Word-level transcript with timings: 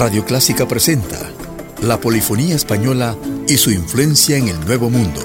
Radio 0.00 0.24
Clásica 0.24 0.66
presenta 0.66 1.30
la 1.82 2.00
polifonía 2.00 2.56
española 2.56 3.14
y 3.46 3.58
su 3.58 3.70
influencia 3.70 4.38
en 4.38 4.48
el 4.48 4.58
Nuevo 4.64 4.88
Mundo. 4.88 5.20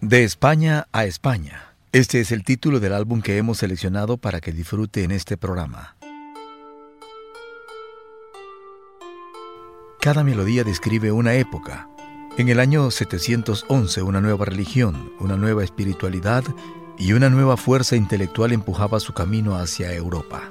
De 0.00 0.22
España 0.22 0.86
a 0.92 1.06
España. 1.06 1.74
Este 1.90 2.20
es 2.20 2.30
el 2.30 2.44
título 2.44 2.78
del 2.78 2.92
álbum 2.92 3.20
que 3.20 3.36
hemos 3.36 3.58
seleccionado 3.58 4.16
para 4.16 4.40
que 4.40 4.52
disfrute 4.52 5.02
en 5.02 5.10
este 5.10 5.36
programa. 5.36 5.96
Cada 10.04 10.22
melodía 10.22 10.64
describe 10.64 11.12
una 11.12 11.32
época. 11.32 11.88
En 12.36 12.50
el 12.50 12.60
año 12.60 12.90
711 12.90 14.02
una 14.02 14.20
nueva 14.20 14.44
religión, 14.44 15.10
una 15.18 15.38
nueva 15.38 15.64
espiritualidad 15.64 16.44
y 16.98 17.14
una 17.14 17.30
nueva 17.30 17.56
fuerza 17.56 17.96
intelectual 17.96 18.52
empujaba 18.52 19.00
su 19.00 19.14
camino 19.14 19.56
hacia 19.56 19.94
Europa. 19.94 20.42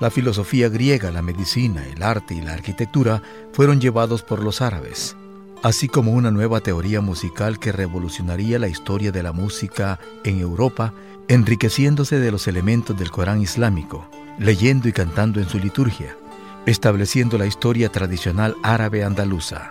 La 0.00 0.10
filosofía 0.10 0.68
griega, 0.68 1.10
la 1.12 1.22
medicina, 1.22 1.82
el 1.86 2.02
arte 2.02 2.34
y 2.34 2.42
la 2.42 2.52
arquitectura 2.52 3.22
fueron 3.54 3.80
llevados 3.80 4.22
por 4.22 4.44
los 4.44 4.60
árabes, 4.60 5.16
así 5.62 5.88
como 5.88 6.12
una 6.12 6.30
nueva 6.30 6.60
teoría 6.60 7.00
musical 7.00 7.58
que 7.58 7.72
revolucionaría 7.72 8.58
la 8.58 8.68
historia 8.68 9.12
de 9.12 9.22
la 9.22 9.32
música 9.32 9.98
en 10.24 10.40
Europa, 10.40 10.92
enriqueciéndose 11.26 12.18
de 12.18 12.30
los 12.30 12.46
elementos 12.48 12.98
del 12.98 13.10
Corán 13.10 13.40
islámico, 13.40 14.06
leyendo 14.38 14.90
y 14.90 14.92
cantando 14.92 15.40
en 15.40 15.48
su 15.48 15.58
liturgia 15.58 16.18
estableciendo 16.66 17.38
la 17.38 17.46
historia 17.46 17.90
tradicional 17.90 18.56
árabe 18.62 19.04
andaluza. 19.04 19.70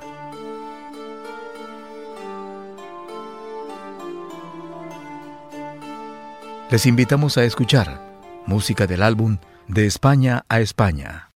Les 6.72 6.86
invitamos 6.86 7.38
a 7.38 7.44
escuchar 7.44 8.00
música 8.46 8.86
del 8.86 9.02
álbum 9.02 9.38
De 9.68 9.86
España 9.86 10.46
a 10.50 10.60
España. 10.60 11.29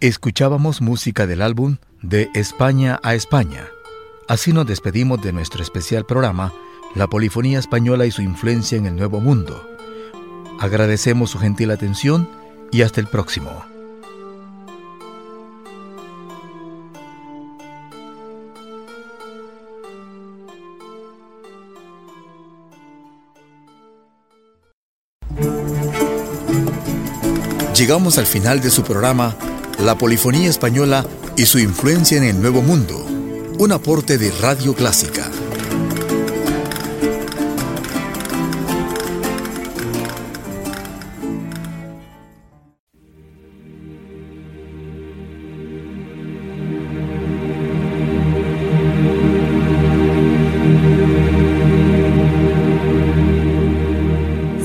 Escuchábamos 0.00 0.80
música 0.80 1.26
del 1.26 1.42
álbum 1.42 1.78
De 2.02 2.30
España 2.32 3.00
a 3.02 3.16
España. 3.16 3.66
Así 4.28 4.52
nos 4.52 4.64
despedimos 4.64 5.20
de 5.20 5.32
nuestro 5.32 5.60
especial 5.60 6.06
programa, 6.06 6.52
La 6.94 7.08
Polifonía 7.08 7.58
Española 7.58 8.06
y 8.06 8.12
su 8.12 8.22
influencia 8.22 8.78
en 8.78 8.86
el 8.86 8.94
Nuevo 8.94 9.18
Mundo. 9.18 9.60
Agradecemos 10.60 11.30
su 11.30 11.40
gentil 11.40 11.72
atención 11.72 12.30
y 12.70 12.82
hasta 12.82 13.00
el 13.00 13.08
próximo. 13.08 13.50
Llegamos 27.74 28.18
al 28.18 28.26
final 28.26 28.60
de 28.60 28.70
su 28.70 28.84
programa 28.84 29.36
La 29.84 29.96
Polifonía 29.96 30.50
Española 30.50 31.06
y 31.36 31.46
su 31.46 31.60
influencia 31.60 32.18
en 32.18 32.24
el 32.24 32.40
Nuevo 32.40 32.62
Mundo, 32.62 33.06
un 33.58 33.70
aporte 33.70 34.18
de 34.18 34.32
Radio 34.32 34.74
Clásica. 34.74 35.30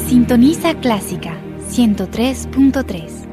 Sintoniza 0.08 0.74
Clásica 0.82 1.38
103.3. 1.70 3.33